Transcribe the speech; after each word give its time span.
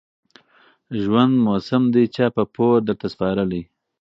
ژوند 1.01 1.33
موسم 1.45 1.83
دى 1.93 2.03
چا 2.15 2.25
په 2.35 2.43
پور 2.53 2.77
درته 2.87 3.05
سپارلى 3.13 3.61